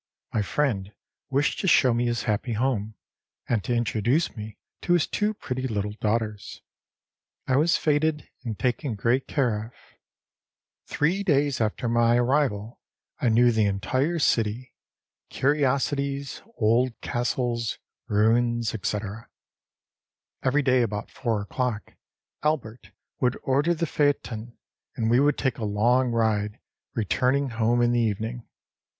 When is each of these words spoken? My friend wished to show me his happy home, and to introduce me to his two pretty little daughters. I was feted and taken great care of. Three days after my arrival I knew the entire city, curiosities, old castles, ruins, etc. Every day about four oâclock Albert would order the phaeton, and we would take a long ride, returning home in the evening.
My 0.33 0.41
friend 0.41 0.93
wished 1.29 1.59
to 1.59 1.67
show 1.67 1.93
me 1.93 2.07
his 2.07 2.23
happy 2.23 2.53
home, 2.53 2.95
and 3.47 3.63
to 3.65 3.75
introduce 3.75 4.35
me 4.35 4.57
to 4.81 4.93
his 4.93 5.05
two 5.05 5.35
pretty 5.35 5.67
little 5.67 5.93
daughters. 6.01 6.63
I 7.45 7.57
was 7.57 7.77
feted 7.77 8.27
and 8.43 8.57
taken 8.57 8.95
great 8.95 9.27
care 9.27 9.63
of. 9.67 9.73
Three 10.87 11.21
days 11.21 11.61
after 11.61 11.87
my 11.87 12.17
arrival 12.17 12.79
I 13.19 13.29
knew 13.29 13.51
the 13.51 13.65
entire 13.67 14.17
city, 14.17 14.73
curiosities, 15.29 16.41
old 16.57 16.99
castles, 17.01 17.77
ruins, 18.07 18.73
etc. 18.73 19.29
Every 20.41 20.63
day 20.63 20.81
about 20.81 21.11
four 21.11 21.45
oâclock 21.45 21.93
Albert 22.41 22.89
would 23.19 23.37
order 23.43 23.75
the 23.75 23.85
phaeton, 23.85 24.57
and 24.95 25.11
we 25.11 25.19
would 25.19 25.37
take 25.37 25.59
a 25.59 25.63
long 25.63 26.09
ride, 26.09 26.57
returning 26.95 27.49
home 27.49 27.83
in 27.83 27.91
the 27.91 27.99
evening. 27.99 28.47